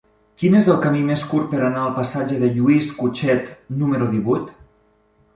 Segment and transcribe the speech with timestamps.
[0.41, 3.51] Quin és el camí més curt per anar al passatge de Lluís Cutchet
[3.83, 4.49] número divuit?